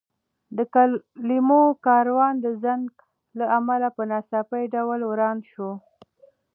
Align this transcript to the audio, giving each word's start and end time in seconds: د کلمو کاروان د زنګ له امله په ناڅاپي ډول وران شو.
د 0.57 0.59
کلمو 0.73 1.61
کاروان 1.85 2.33
د 2.41 2.47
زنګ 2.63 2.85
له 3.39 3.45
امله 3.57 3.87
په 3.95 4.03
ناڅاپي 4.11 4.63
ډول 4.75 4.99
وران 5.05 5.37
شو. 5.51 5.69